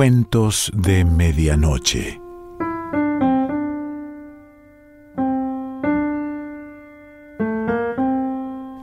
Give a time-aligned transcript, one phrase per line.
[0.00, 2.18] Cuentos de Medianoche.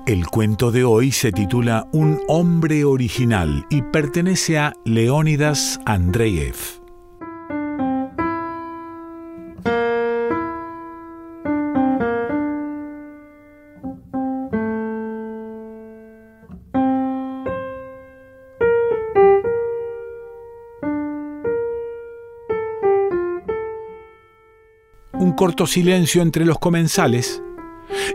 [0.06, 6.87] El cuento de hoy se titula Un hombre original y pertenece a Leónidas Andreyev.
[25.38, 27.44] Corto silencio entre los comensales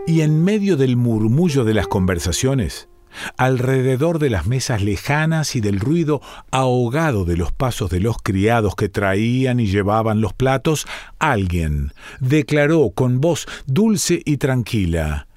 [0.05, 2.89] y en medio del murmullo de las conversaciones,
[3.37, 8.75] alrededor de las mesas lejanas y del ruido ahogado de los pasos de los criados
[8.75, 10.85] que traían y llevaban los platos,
[11.17, 15.27] alguien declaró con voz dulce y tranquila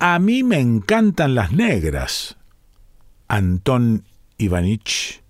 [0.00, 2.36] A mí me encantan las negras.
[3.28, 4.02] Antón
[4.38, 5.22] Ivanich,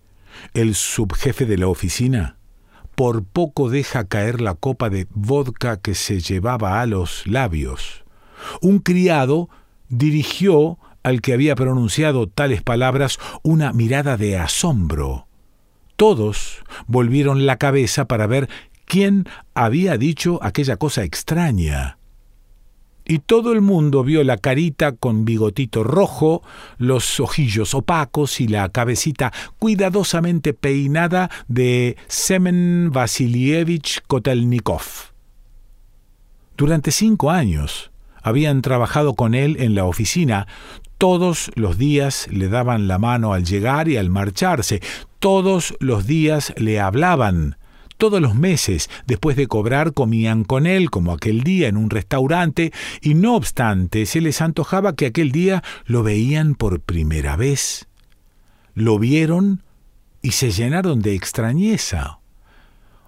[0.55, 2.38] el subjefe de la oficina,
[2.98, 8.02] por poco deja caer la copa de vodka que se llevaba a los labios.
[8.60, 9.48] Un criado
[9.88, 15.28] dirigió al que había pronunciado tales palabras una mirada de asombro.
[15.94, 18.48] Todos volvieron la cabeza para ver
[18.84, 21.97] quién había dicho aquella cosa extraña
[23.09, 26.42] y todo el mundo vio la carita con bigotito rojo,
[26.77, 34.83] los ojillos opacos y la cabecita cuidadosamente peinada de Semen Vasilievich Kotelnikov.
[36.56, 37.91] Durante cinco años
[38.23, 40.47] habían trabajado con él en la oficina,
[40.98, 44.83] todos los días le daban la mano al llegar y al marcharse,
[45.19, 47.58] todos los días le hablaban,
[47.98, 52.72] todos los meses, después de cobrar, comían con él, como aquel día en un restaurante,
[53.02, 57.88] y no obstante se les antojaba que aquel día lo veían por primera vez.
[58.74, 59.62] Lo vieron
[60.22, 62.20] y se llenaron de extrañeza.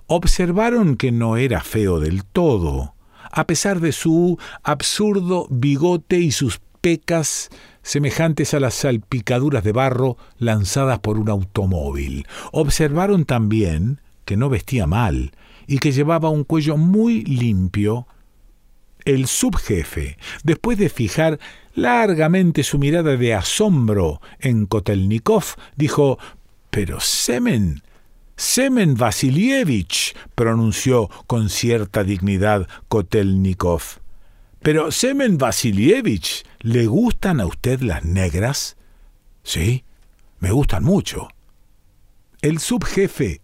[0.07, 2.95] Observaron que no era feo del todo,
[3.31, 7.49] a pesar de su absurdo bigote y sus pecas
[7.83, 12.27] semejantes a las salpicaduras de barro lanzadas por un automóvil.
[12.53, 15.33] Observaron también que no vestía mal
[15.67, 18.07] y que llevaba un cuello muy limpio,
[19.05, 21.41] el subjefe, después de fijar
[21.75, 26.21] largamente su mirada de asombro en Kotelnikov, dijo
[26.71, 27.83] Pero Semen,
[28.37, 33.83] Semen Vasilievich, pronunció con cierta dignidad Kotelnikov.
[34.63, 38.77] Pero Semen Vasilievich, ¿le gustan a usted las negras?
[39.43, 39.83] Sí,
[40.39, 41.27] me gustan mucho.
[42.43, 43.40] El subjefe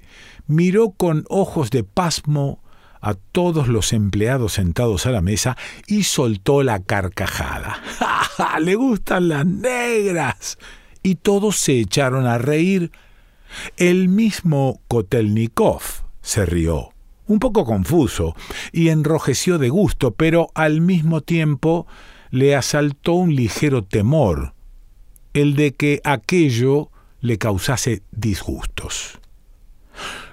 [0.46, 2.60] miró con ojos de pasmo
[3.00, 7.80] a todos los empleados sentados a la mesa y soltó la carcajada.
[8.36, 10.58] ¡Ja, le gustan las negras!
[11.02, 12.90] Y todos se echaron a reír.
[13.76, 15.82] El mismo Kotelnikov
[16.20, 16.90] se rió,
[17.28, 18.34] un poco confuso,
[18.72, 21.86] y enrojeció de gusto, pero al mismo tiempo
[22.30, 24.54] le asaltó un ligero temor,
[25.32, 26.90] el de que aquello
[27.20, 29.20] le causase disgustos.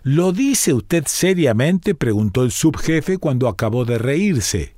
[0.06, 1.96] ¿Lo dice usted seriamente?
[1.96, 4.76] preguntó el subjefe cuando acabó de reírse.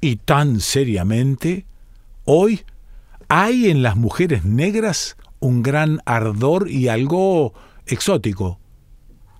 [0.00, 1.66] ¿Y tan seriamente?
[2.24, 2.62] Hoy
[3.28, 7.52] hay en las mujeres negras un gran ardor y algo
[7.86, 8.58] exótico.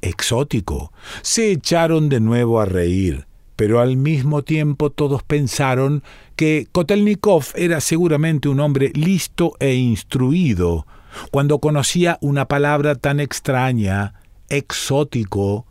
[0.02, 0.92] Exótico.
[1.22, 6.02] Se echaron de nuevo a reír, pero al mismo tiempo todos pensaron
[6.36, 10.86] que Kotelnikov era seguramente un hombre listo e instruido,
[11.30, 14.19] cuando conocía una palabra tan extraña
[14.50, 15.66] exótico.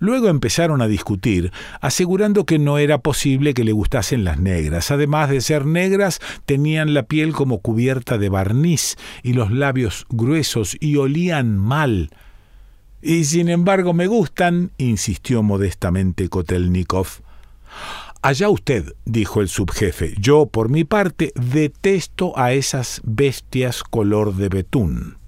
[0.00, 4.90] Luego empezaron a discutir, asegurando que no era posible que le gustasen las negras.
[4.90, 10.76] Además de ser negras, tenían la piel como cubierta de barniz y los labios gruesos
[10.80, 12.10] y olían mal.
[13.02, 17.06] Y sin embargo me gustan, insistió modestamente Kotelnikov.
[18.22, 20.14] Allá usted, dijo el subjefe.
[20.18, 25.18] Yo, por mi parte, detesto a esas bestias color de betún.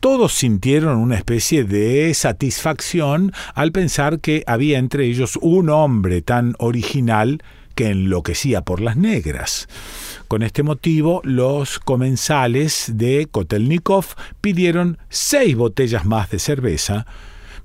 [0.00, 6.54] Todos sintieron una especie de satisfacción al pensar que había entre ellos un hombre tan
[6.58, 7.42] original
[7.74, 9.68] que enloquecía por las negras.
[10.26, 14.06] Con este motivo, los comensales de Kotelnikov
[14.40, 17.04] pidieron seis botellas más de cerveza,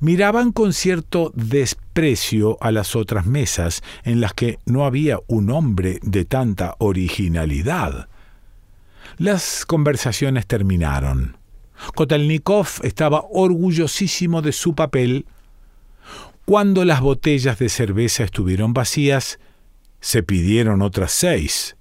[0.01, 5.99] miraban con cierto desprecio a las otras mesas en las que no había un hombre
[6.01, 8.09] de tanta originalidad.
[9.17, 11.34] Las conversaciones terminaron.
[11.95, 15.25] Kotelnikov estaba orgullosísimo de su papel.
[16.45, 19.39] Cuando las botellas de cerveza estuvieron vacías,
[19.99, 21.75] se pidieron otras seis.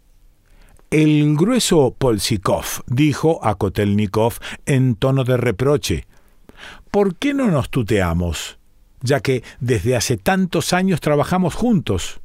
[0.91, 6.06] El grueso Polsikov dijo a Kotelnikov en tono de reproche
[6.90, 8.58] ¿por qué no nos tuteamos?
[9.02, 12.20] Ya que desde hace tantos años trabajamos juntos.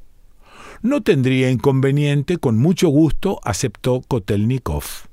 [0.81, 5.08] No tendría inconveniente, con mucho gusto aceptó Kotelnikov.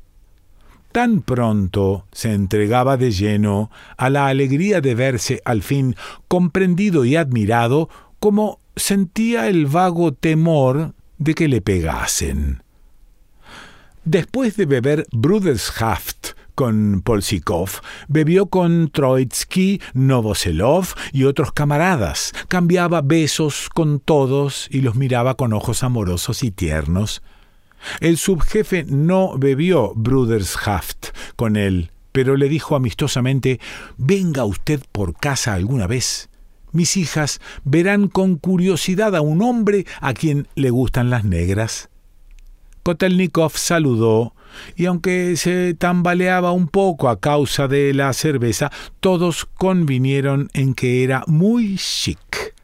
[0.97, 5.95] Tan pronto se entregaba de lleno a la alegría de verse al fin
[6.27, 12.63] comprendido y admirado, como sentía el vago temor de que le pegasen.
[14.07, 23.69] Después de beber Brudershaft con Polsikov, bebió con Troitsky, Novoselov y otros camaradas, cambiaba besos
[23.69, 27.21] con todos y los miraba con ojos amorosos y tiernos.
[28.00, 33.61] El subjefe no bebió Brudershaft con él, pero le dijo amistosamente
[33.97, 36.29] Venga usted por casa alguna vez.
[36.73, 41.88] Mis hijas verán con curiosidad a un hombre a quien le gustan las negras.
[42.83, 44.35] Kotelnikov saludó,
[44.77, 51.03] y aunque se tambaleaba un poco a causa de la cerveza, todos convinieron en que
[51.03, 52.55] era muy chic.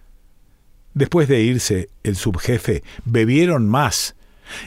[0.95, 4.15] Después de irse el subjefe, bebieron más,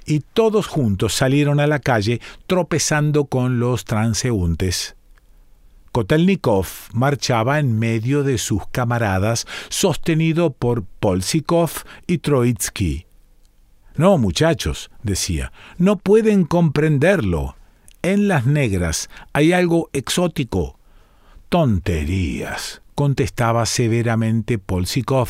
[0.05, 4.95] y todos juntos salieron a la calle tropezando con los transeúntes.
[5.95, 11.71] Kotelnikov marchaba en medio de sus camaradas, sostenido por Polsikov
[12.05, 13.05] y Troitsky.
[13.95, 17.55] No, muchachos, decía, no pueden comprenderlo.
[18.01, 20.77] En las negras hay algo exótico.
[21.47, 25.29] Tonterías, contestaba severamente Polsikov.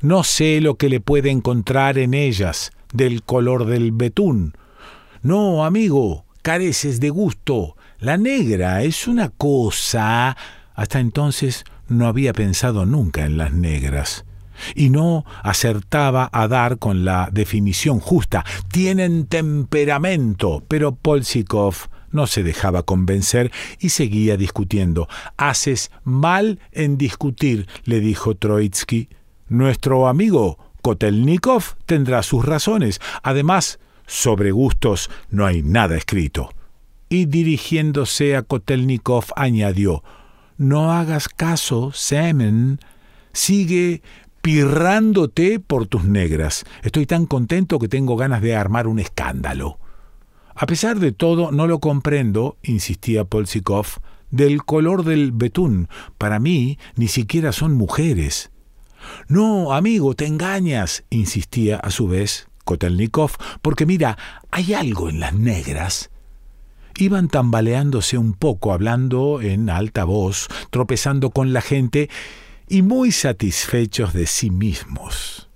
[0.00, 4.54] No sé lo que le puede encontrar en ellas, del color del betún.
[5.22, 7.76] No, amigo, careces de gusto.
[7.98, 10.36] La negra es una cosa.
[10.74, 14.24] Hasta entonces no había pensado nunca en las negras
[14.74, 18.44] y no acertaba a dar con la definición justa.
[18.70, 21.74] Tienen temperamento, pero Polsikov
[22.10, 25.08] no se dejaba convencer y seguía discutiendo.
[25.36, 29.08] Haces mal en discutir, le dijo Troitsky.
[29.48, 33.00] Nuestro amigo Kotelnikov tendrá sus razones.
[33.22, 36.50] Además, sobre gustos no hay nada escrito.
[37.08, 40.02] Y dirigiéndose a Kotelnikov añadió
[40.56, 42.80] No hagas caso, Semen.
[43.32, 44.02] Sigue
[44.42, 46.64] pirrándote por tus negras.
[46.82, 49.78] Estoy tan contento que tengo ganas de armar un escándalo.
[50.54, 53.86] A pesar de todo, no lo comprendo, insistía Polsikov,
[54.30, 55.88] del color del betún.
[56.18, 58.50] Para mí, ni siquiera son mujeres.
[59.28, 64.18] No, amigo, te engañas, insistía a su vez Kotelnikov, porque mira,
[64.50, 66.10] hay algo en las negras.
[66.98, 72.10] Iban tambaleándose un poco, hablando en alta voz, tropezando con la gente,
[72.68, 75.48] y muy satisfechos de sí mismos.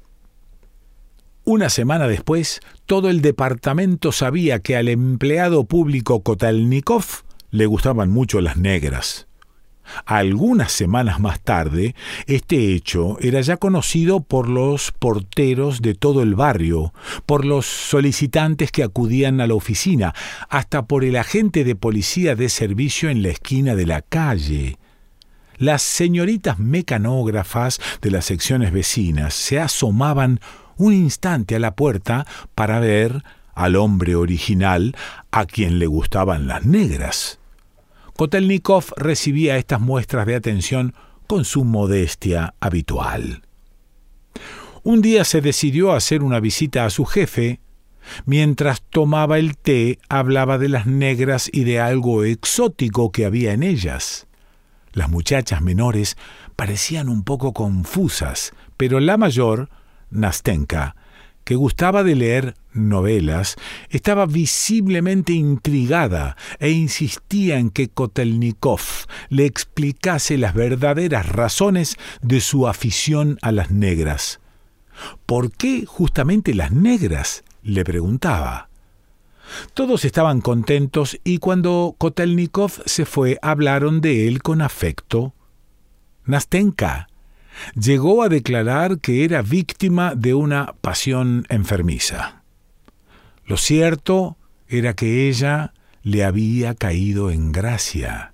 [1.44, 7.04] Una semana después, todo el departamento sabía que al empleado público Kotelnikov
[7.50, 9.26] le gustaban mucho las negras.
[10.06, 11.94] Algunas semanas más tarde,
[12.26, 16.92] este hecho era ya conocido por los porteros de todo el barrio,
[17.26, 20.14] por los solicitantes que acudían a la oficina,
[20.48, 24.78] hasta por el agente de policía de servicio en la esquina de la calle.
[25.58, 30.40] Las señoritas mecanógrafas de las secciones vecinas se asomaban
[30.76, 33.22] un instante a la puerta para ver
[33.54, 34.96] al hombre original
[35.30, 37.38] a quien le gustaban las negras.
[38.22, 40.94] Kotelnikov recibía estas muestras de atención
[41.26, 43.42] con su modestia habitual.
[44.84, 47.58] Un día se decidió a hacer una visita a su jefe.
[48.24, 53.64] Mientras tomaba el té, hablaba de las negras y de algo exótico que había en
[53.64, 54.28] ellas.
[54.92, 56.16] Las muchachas menores
[56.54, 59.68] parecían un poco confusas, pero la mayor,
[60.10, 60.94] Nastenka,
[61.52, 63.56] que gustaba de leer novelas,
[63.90, 68.80] estaba visiblemente intrigada e insistía en que Kotelnikov
[69.28, 74.40] le explicase las verdaderas razones de su afición a las negras.
[75.26, 77.44] ¿Por qué justamente las negras?
[77.62, 78.70] le preguntaba.
[79.74, 85.34] Todos estaban contentos y cuando Kotelnikov se fue hablaron de él con afecto.
[86.24, 87.08] Nastenka
[87.74, 92.42] llegó a declarar que era víctima de una pasión enfermiza.
[93.44, 94.36] Lo cierto
[94.68, 98.32] era que ella le había caído en gracia.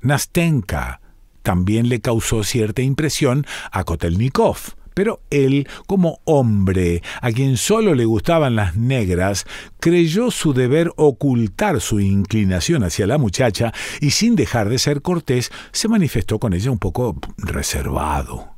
[0.00, 1.00] Nastenka
[1.42, 4.56] también le causó cierta impresión a Kotelnikov,
[4.94, 9.44] pero él, como hombre a quien solo le gustaban las negras,
[9.80, 15.50] creyó su deber ocultar su inclinación hacia la muchacha y sin dejar de ser cortés,
[15.72, 18.54] se manifestó con ella un poco reservado.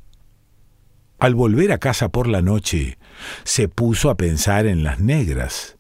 [1.18, 2.98] Al volver a casa por la noche,
[3.44, 5.78] se puso a pensar en las negras,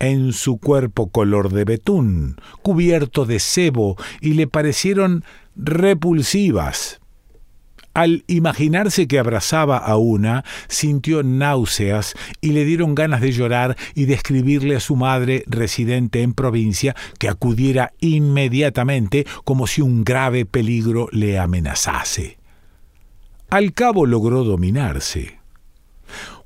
[0.00, 7.01] en su cuerpo color de betún, cubierto de sebo, y le parecieron repulsivas.
[7.94, 14.06] Al imaginarse que abrazaba a una, sintió náuseas y le dieron ganas de llorar y
[14.06, 20.46] de escribirle a su madre residente en provincia que acudiera inmediatamente como si un grave
[20.46, 22.38] peligro le amenazase.
[23.50, 25.41] Al cabo logró dominarse.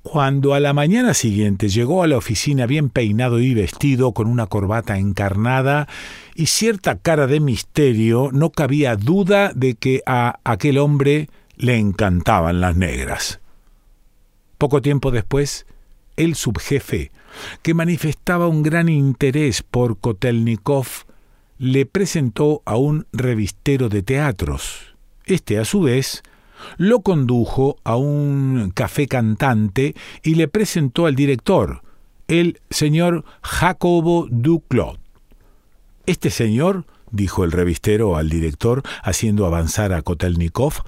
[0.08, 4.46] Cuando a la mañana siguiente llegó a la oficina bien peinado y vestido, con una
[4.46, 5.88] corbata encarnada
[6.36, 12.60] y cierta cara de misterio, no cabía duda de que a aquel hombre le encantaban
[12.60, 13.40] las negras.
[14.58, 15.66] Poco tiempo después,
[16.16, 17.10] el subjefe,
[17.62, 20.86] que manifestaba un gran interés por Kotelnikov,
[21.58, 24.94] le presentó a un revistero de teatros.
[25.24, 26.22] Este, a su vez,
[26.76, 31.82] lo condujo a un café cantante y le presentó al director,
[32.28, 34.98] el señor Jacobo Duclot.
[36.06, 40.84] Este señor, dijo el revistero al director, haciendo avanzar a Kotelnikov,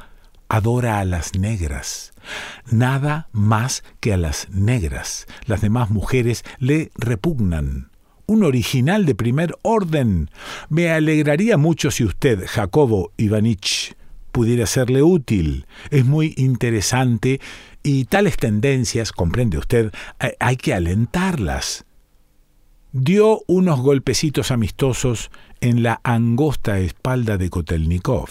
[0.48, 2.12] adora a las negras.
[2.70, 5.26] Nada más que a las negras.
[5.46, 7.90] Las demás mujeres le repugnan.
[8.26, 10.30] Un original de primer orden.
[10.68, 13.96] Me alegraría mucho si usted, Jacobo Ivanich,
[14.30, 15.66] pudiera serle útil.
[15.90, 17.40] Es muy interesante
[17.82, 19.92] y tales tendencias, comprende usted,
[20.38, 21.84] hay que alentarlas.
[22.92, 25.30] Dio unos golpecitos amistosos
[25.60, 28.28] en la angosta espalda de Kotelnikov.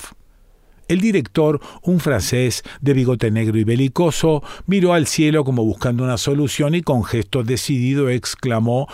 [0.88, 6.18] El director, un francés de bigote negro y belicoso, miró al cielo como buscando una
[6.18, 8.88] solución y con gesto decidido exclamó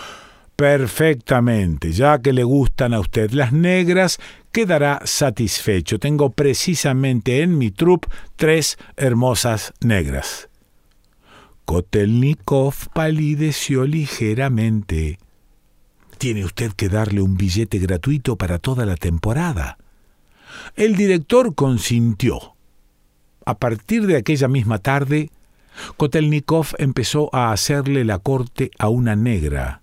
[0.56, 4.20] Perfectamente, ya que le gustan a usted las negras,
[4.54, 6.00] quedará satisfecho.
[6.00, 8.08] Tengo precisamente en mi troupe
[8.38, 10.48] tres hermosas negras.
[11.66, 15.18] Kotelnikov palideció ligeramente.
[16.18, 19.78] Tiene usted que darle un billete gratuito para toda la temporada.
[20.76, 22.56] El director consintió.
[23.46, 25.32] A partir de aquella misma tarde,
[25.98, 29.82] Kotelnikov empezó a hacerle la corte a una negra,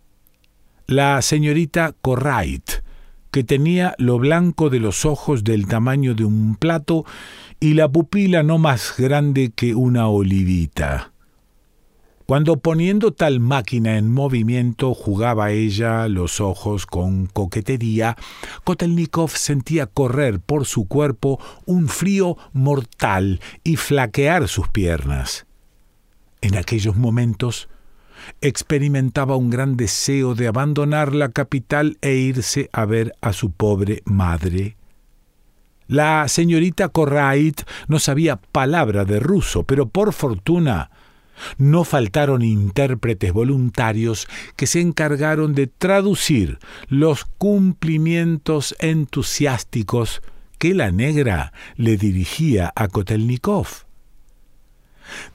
[0.87, 2.83] la señorita Corrait,
[3.31, 7.05] que tenía lo blanco de los ojos del tamaño de un plato
[7.61, 11.13] y la pupila no más grande que una olivita.
[12.31, 18.17] Cuando poniendo tal máquina en movimiento jugaba ella los ojos con coquetería,
[18.63, 25.47] Kotelnikov sentía correr por su cuerpo un frío mortal y flaquear sus piernas.
[26.41, 27.69] En aquellos momentos
[28.41, 34.03] experimentaba un gran deseo de abandonar la capital e irse a ver a su pobre
[34.05, 34.77] madre.
[35.87, 40.91] La señorita Corrait no sabía palabra de ruso, pero por fortuna
[41.59, 46.59] no faltaron intérpretes voluntarios que se encargaron de traducir
[46.89, 50.23] los cumplimientos entusiásticos
[50.59, 53.90] que la negra le dirigía a Kotelnikov.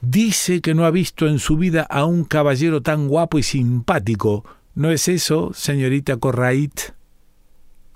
[0.00, 4.44] Dice que no ha visto en su vida a un caballero tan guapo y simpático.
[4.74, 6.96] ¿No es eso, señorita Corrait?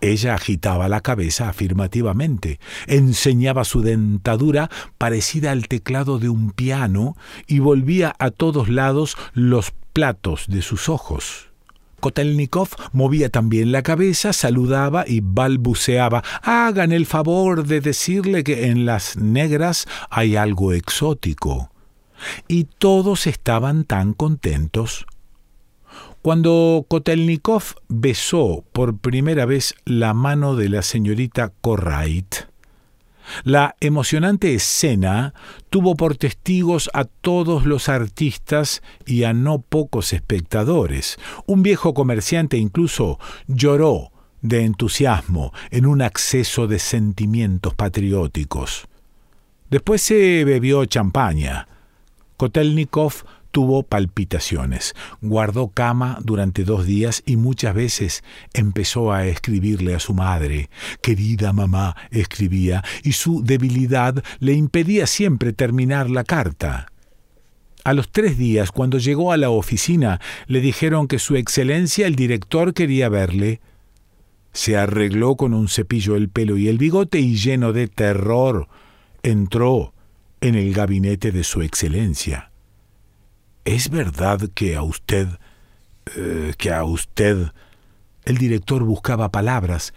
[0.00, 7.58] Ella agitaba la cabeza afirmativamente, enseñaba su dentadura parecida al teclado de un piano y
[7.58, 11.49] volvía a todos lados los platos de sus ojos.
[12.00, 16.22] Kotelnikov movía también la cabeza, saludaba y balbuceaba.
[16.42, 21.70] Hagan el favor de decirle que en las negras hay algo exótico.
[22.48, 25.06] Y todos estaban tan contentos.
[26.22, 32.50] Cuando Kotelnikov besó por primera vez la mano de la señorita Corrait,
[33.44, 35.34] la emocionante escena
[35.68, 41.18] tuvo por testigos a todos los artistas y a no pocos espectadores.
[41.46, 48.86] Un viejo comerciante incluso lloró de entusiasmo en un acceso de sentimientos patrióticos.
[49.70, 51.68] Después se bebió champaña.
[52.36, 60.00] Kotelnikov tuvo palpitaciones, guardó cama durante dos días y muchas veces empezó a escribirle a
[60.00, 60.70] su madre.
[61.02, 66.86] Querida mamá, escribía, y su debilidad le impedía siempre terminar la carta.
[67.82, 72.14] A los tres días, cuando llegó a la oficina, le dijeron que Su Excelencia el
[72.14, 73.60] director quería verle.
[74.52, 78.68] Se arregló con un cepillo el pelo y el bigote y lleno de terror
[79.22, 79.94] entró
[80.40, 82.49] en el gabinete de Su Excelencia.
[83.70, 85.28] ¿Es verdad que a usted...
[86.16, 87.52] Eh, que a usted...
[88.24, 89.94] El director buscaba palabras.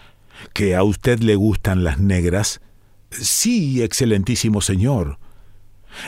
[0.53, 2.61] ¿Que a usted le gustan las negras?
[3.09, 5.17] Sí, excelentísimo señor.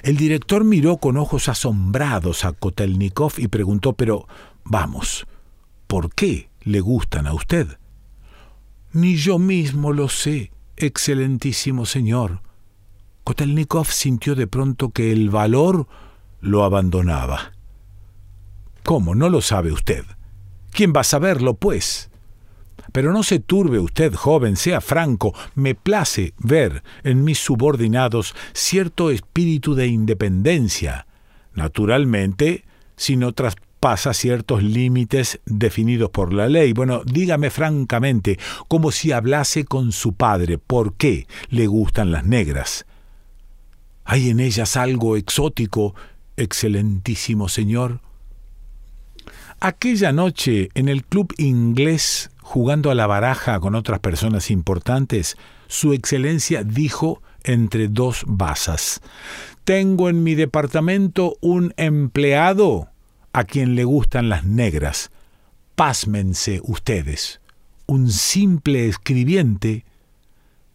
[0.03, 4.27] El director miró con ojos asombrados a Kotelnikov y preguntó, pero
[4.63, 5.25] vamos,
[5.87, 7.79] ¿por qué le gustan a usted?
[8.91, 12.43] Ni yo mismo lo sé, excelentísimo señor.
[13.23, 15.87] Kotelnikov sintió de pronto que el valor
[16.41, 17.54] lo abandonaba.
[18.85, 19.15] ¿Cómo?
[19.15, 20.05] ¿No lo sabe usted?
[20.71, 22.11] ¿Quién va a saberlo, pues?
[22.91, 29.09] Pero no se turbe usted, joven, sea franco, me place ver en mis subordinados cierto
[29.09, 31.07] espíritu de independencia.
[31.55, 32.63] Naturalmente,
[32.95, 36.73] si no traspasa ciertos límites definidos por la ley.
[36.73, 38.37] Bueno, dígame francamente,
[38.67, 42.85] como si hablase con su padre, ¿por qué le gustan las negras?
[44.03, 45.95] ¿Hay en ellas algo exótico,
[46.37, 48.04] excelentísimo señor?
[49.59, 55.93] Aquella noche en el club inglés, jugando a la baraja con otras personas importantes, su
[55.93, 59.01] excelencia dijo entre dos basas,
[59.63, 62.89] Tengo en mi departamento un empleado
[63.33, 65.11] a quien le gustan las negras.
[65.75, 67.41] Pásmense ustedes.
[67.87, 69.85] Un simple escribiente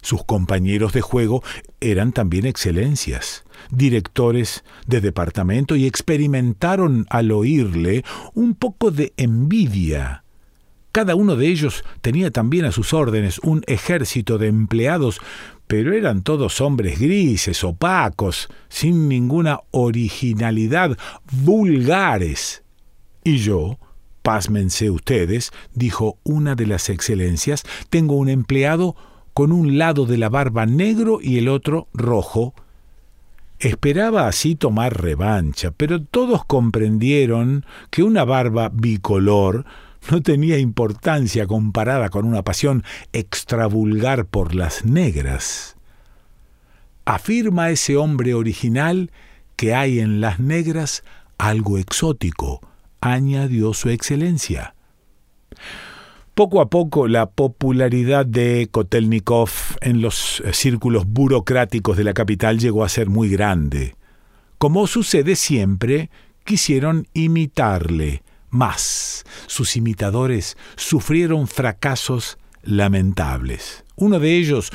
[0.02, 1.42] sus compañeros de juego
[1.80, 10.24] eran también excelencias, directores de departamento y experimentaron al oírle un poco de envidia.
[10.92, 15.20] Cada uno de ellos tenía también a sus órdenes un ejército de empleados,
[15.68, 20.98] pero eran todos hombres grises, opacos, sin ninguna originalidad,
[21.30, 22.64] vulgares.
[23.22, 23.78] Y yo,
[24.22, 28.96] pásmense ustedes, dijo una de las excelencias, tengo un empleado
[29.32, 32.52] con un lado de la barba negro y el otro rojo.
[33.60, 39.66] Esperaba así tomar revancha, pero todos comprendieron que una barba bicolor
[40.10, 45.76] no tenía importancia comparada con una pasión extravulgar por las negras.
[47.04, 49.10] Afirma ese hombre original
[49.56, 51.04] que hay en las negras
[51.36, 52.60] algo exótico,
[53.02, 54.74] añadió su excelencia.
[56.34, 62.58] Poco a poco la popularidad de Kotelnikov en los eh, círculos burocráticos de la capital
[62.58, 63.96] llegó a ser muy grande.
[64.58, 66.10] Como sucede siempre,
[66.44, 69.24] quisieron imitarle más.
[69.46, 73.84] Sus imitadores sufrieron fracasos lamentables.
[73.96, 74.70] Uno de ellos,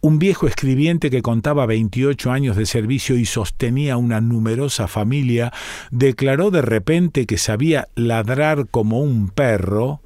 [0.00, 5.52] un viejo escribiente que contaba 28 años de servicio y sostenía una numerosa familia,
[5.90, 10.00] declaró de repente que sabía ladrar como un perro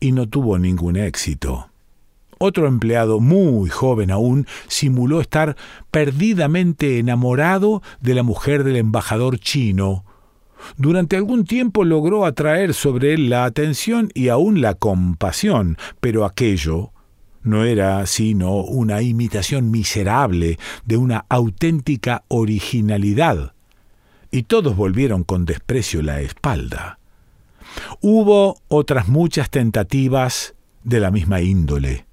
[0.00, 1.70] y no tuvo ningún éxito.
[2.38, 5.56] Otro empleado, muy joven aún, simuló estar
[5.90, 10.04] perdidamente enamorado de la mujer del embajador chino.
[10.76, 16.92] Durante algún tiempo logró atraer sobre él la atención y aún la compasión, pero aquello
[17.42, 23.54] no era sino una imitación miserable de una auténtica originalidad,
[24.30, 26.97] y todos volvieron con desprecio la espalda.
[28.00, 32.06] Hubo otras muchas tentativas de la misma índole.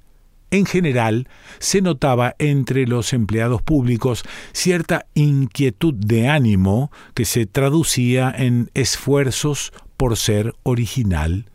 [0.52, 1.28] En general,
[1.60, 4.24] se notaba entre los empleados públicos
[4.54, 11.46] cierta inquietud de ánimo que se traducía en esfuerzos por ser original.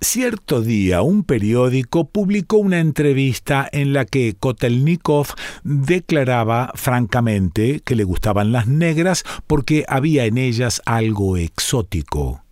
[0.00, 5.26] Cierto día un periódico publicó una entrevista en la que Kotelnikov
[5.64, 12.45] declaraba francamente que le gustaban las negras porque había en ellas algo exótico.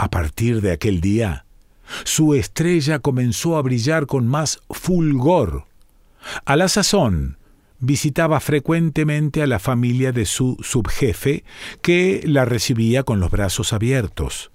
[0.00, 1.44] A partir de aquel día,
[2.04, 5.66] su estrella comenzó a brillar con más fulgor.
[6.46, 7.36] A la sazón,
[7.80, 11.44] visitaba frecuentemente a la familia de su subjefe,
[11.82, 14.50] que la recibía con los brazos abiertos.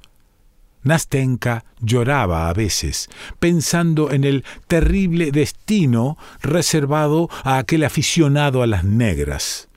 [0.82, 8.84] Nastenka lloraba a veces, pensando en el terrible destino reservado a aquel aficionado a las
[8.84, 9.70] negras.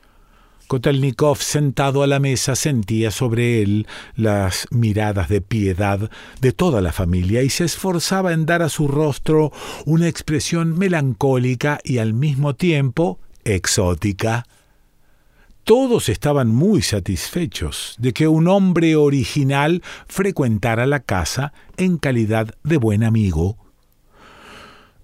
[0.69, 6.11] Kotelnikov, sentado a la mesa, sentía sobre él las miradas de piedad
[6.43, 9.51] de toda la familia y se esforzaba en dar a su rostro
[9.87, 14.45] una expresión melancólica y al mismo tiempo exótica.
[15.65, 22.77] Todos estaban muy satisfechos de que un hombre original frecuentara la casa en calidad de
[22.77, 23.57] buen amigo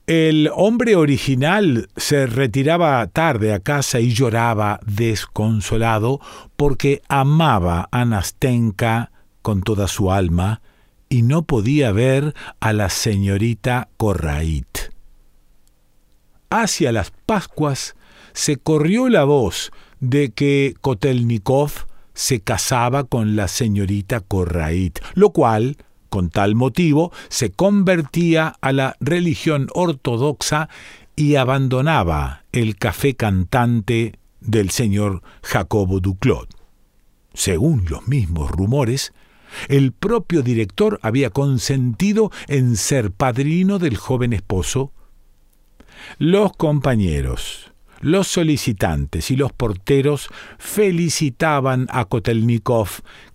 [0.07, 6.21] el hombre original se retiraba tarde a casa y lloraba desconsolado
[6.57, 10.61] porque amaba a Nastenka con toda su alma
[11.09, 14.93] y no podía ver a la señorita Corrait.
[16.51, 17.95] Hacia las Pascuas
[18.35, 21.71] se corrió la voz de que Kotelnikov
[22.13, 25.79] se casaba con la señorita Corrait, lo cual
[26.15, 30.69] con tal motivo se convertía a la religión ortodoxa
[31.17, 36.49] y abandonaba el café cantante del señor Jacobo Duclot.
[37.33, 39.13] Según los mismos rumores,
[39.67, 44.93] el propio director había consentido en ser padrino del joven esposo.
[46.19, 50.29] Los compañeros, los solicitantes y los porteros
[50.59, 52.89] felicitaban a Kotelnikov,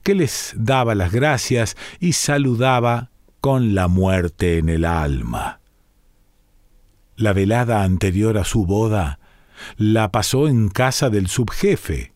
[0.04, 3.10] que les daba las gracias y saludaba
[3.42, 5.60] con la muerte en el alma.
[7.16, 9.20] La velada anterior a su boda
[9.78, 12.14] la pasó en casa del subjefe.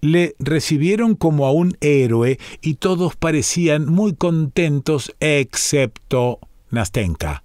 [0.00, 6.40] Le recibieron como a un héroe y todos parecían muy contentos excepto
[6.70, 7.42] Nastenka,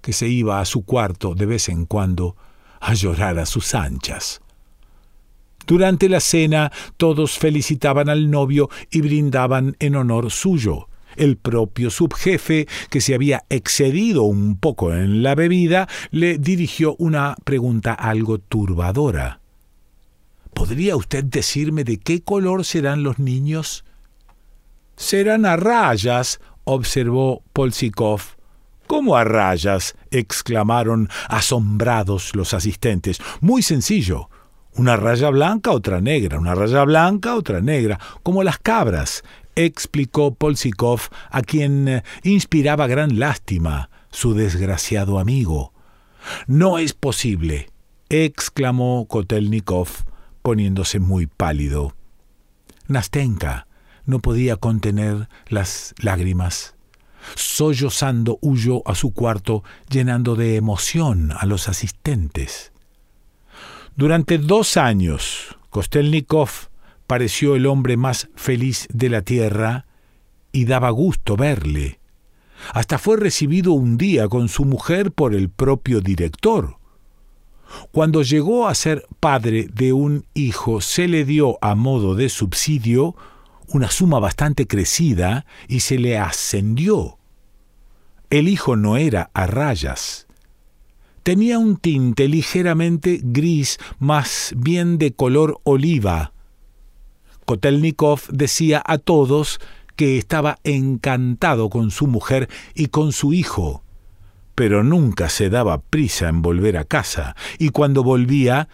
[0.00, 2.36] que se iba a su cuarto de vez en cuando
[2.84, 4.42] a llorar a sus anchas.
[5.66, 10.88] Durante la cena todos felicitaban al novio y brindaban en honor suyo.
[11.16, 17.36] El propio subjefe, que se había excedido un poco en la bebida, le dirigió una
[17.44, 19.40] pregunta algo turbadora.
[20.52, 23.84] ¿Podría usted decirme de qué color serán los niños?
[24.96, 28.36] Serán a rayas, observó Polsikov.
[28.86, 29.96] ¿Cómo a rayas?
[30.10, 33.20] exclamaron asombrados los asistentes.
[33.40, 34.28] Muy sencillo.
[34.76, 39.22] Una raya blanca, otra negra, una raya blanca, otra negra, como las cabras
[39.56, 45.72] explicó Polsikov, a quien eh, inspiraba gran lástima su desgraciado amigo.
[46.46, 47.70] No es posible,
[48.08, 49.88] exclamó Kotelnikov,
[50.42, 51.94] poniéndose muy pálido.
[52.86, 53.66] Nastenka
[54.06, 56.73] no podía contener las lágrimas.
[57.34, 62.72] Sollozando huyó a su cuarto, llenando de emoción a los asistentes.
[63.96, 66.50] Durante dos años, Kostelnikov
[67.06, 69.86] pareció el hombre más feliz de la tierra
[70.52, 72.00] y daba gusto verle.
[72.72, 76.76] Hasta fue recibido un día con su mujer por el propio director.
[77.92, 83.16] Cuando llegó a ser padre de un hijo, se le dio a modo de subsidio
[83.74, 87.18] una suma bastante crecida y se le ascendió.
[88.30, 90.26] El hijo no era a rayas.
[91.22, 96.34] Tenía un tinte ligeramente gris, más bien de color oliva,
[97.44, 99.60] Kotelnikov decía a todos
[99.96, 103.84] que estaba encantado con su mujer y con su hijo,
[104.54, 108.68] pero nunca se daba prisa en volver a casa, y cuando volvía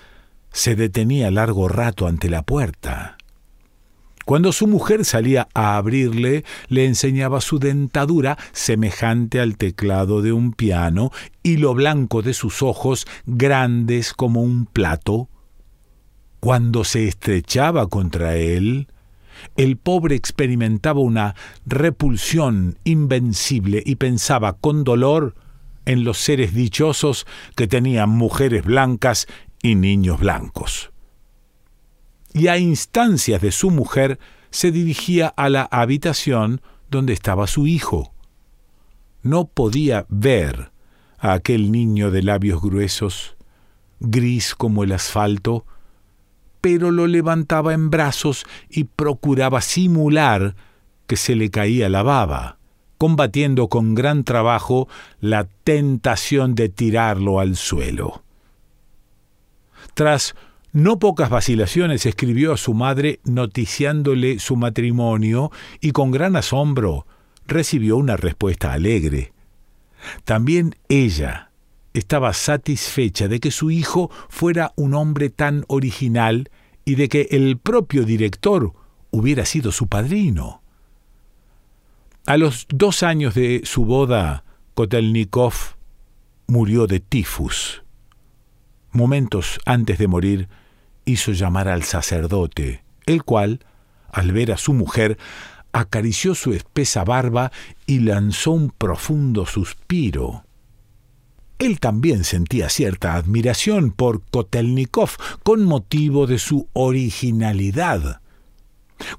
[0.52, 3.18] se detenía largo rato ante la puerta.
[4.24, 10.52] Cuando su mujer salía a abrirle, le enseñaba su dentadura semejante al teclado de un
[10.52, 11.10] piano
[11.42, 15.28] y lo blanco de sus ojos grandes como un plato,
[16.38, 18.88] cuando se estrechaba contra él,
[19.56, 21.34] el pobre experimentaba una
[21.66, 25.34] repulsión invencible y pensaba con dolor
[25.86, 29.26] en los seres dichosos que tenían mujeres blancas
[29.62, 30.90] y niños blancos.
[32.32, 34.18] Y a instancias de su mujer
[34.50, 38.12] se dirigía a la habitación donde estaba su hijo.
[39.22, 40.70] No podía ver
[41.18, 43.36] a aquel niño de labios gruesos,
[44.00, 45.66] gris como el asfalto,
[46.60, 50.56] pero lo levantaba en brazos y procuraba simular
[51.06, 52.58] que se le caía la baba,
[52.98, 54.88] combatiendo con gran trabajo
[55.20, 58.22] la tentación de tirarlo al suelo.
[59.94, 60.34] Tras
[60.72, 67.06] no pocas vacilaciones escribió a su madre noticiándole su matrimonio y con gran asombro
[67.46, 69.32] recibió una respuesta alegre.
[70.24, 71.50] También ella,
[71.92, 76.50] estaba satisfecha de que su hijo fuera un hombre tan original
[76.84, 78.72] y de que el propio director
[79.10, 80.62] hubiera sido su padrino.
[82.26, 85.54] A los dos años de su boda, Kotelnikov
[86.46, 87.82] murió de tifus.
[88.92, 90.48] Momentos antes de morir,
[91.10, 93.60] hizo llamar al sacerdote, el cual,
[94.10, 95.18] al ver a su mujer,
[95.72, 97.52] acarició su espesa barba
[97.86, 100.44] y lanzó un profundo suspiro.
[101.58, 105.10] Él también sentía cierta admiración por Kotelnikov
[105.42, 108.20] con motivo de su originalidad.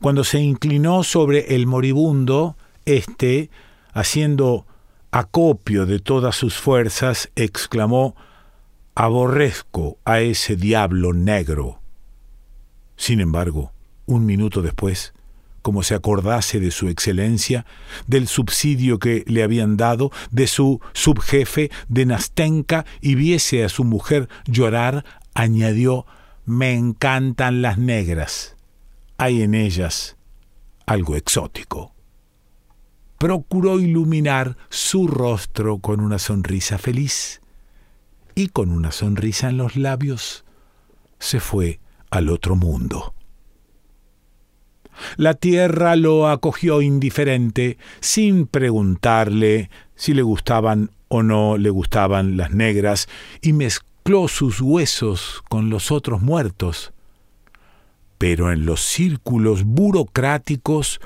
[0.02, 3.52] Cuando se inclinó sobre el moribundo, éste,
[3.94, 4.66] haciendo
[5.12, 8.16] acopio de todas sus fuerzas, exclamó
[8.96, 11.81] Aborrezco a ese diablo negro.
[13.02, 13.74] Sin embargo,
[14.06, 15.16] un minuto después,
[15.64, 17.66] como se acordase de su excelencia,
[18.06, 23.86] del subsidio que le habían dado, de su subjefe, de Nastenka, y viese a su
[23.86, 26.06] mujer llorar, añadió
[26.46, 28.56] Me encantan las negras.
[29.18, 30.16] Hay en ellas
[30.86, 31.96] algo exótico.
[33.18, 37.42] Procuró iluminar su rostro con una sonrisa feliz
[38.36, 40.46] y con una sonrisa en los labios
[41.18, 41.80] se fue
[42.12, 43.14] al otro mundo.
[45.18, 52.52] La tierra lo acogió indiferente, sin preguntarle si le gustaban o no le gustaban las
[52.52, 53.10] negras,
[53.42, 56.94] y mezcló sus huesos con los otros muertos.
[58.18, 61.02] Pero en los círculos burocráticos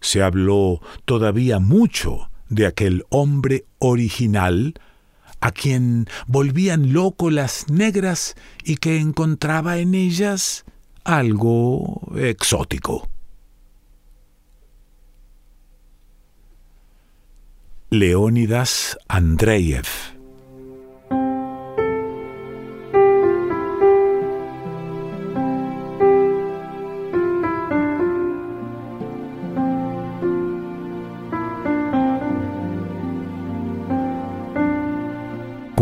[0.00, 4.74] se habló todavía mucho de aquel hombre original
[5.44, 10.64] a quien volvían loco las negras y que encontraba en ellas
[11.04, 13.06] algo exótico.
[17.90, 20.13] Leónidas Andreyev